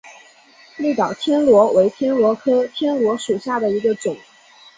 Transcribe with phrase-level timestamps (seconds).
[0.77, 4.17] 绿岛天螺为天螺科天螺属下的一个种。